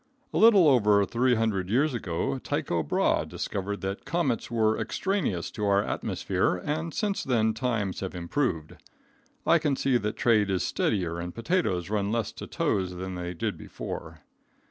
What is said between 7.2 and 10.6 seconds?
then times have improved. I can see that trade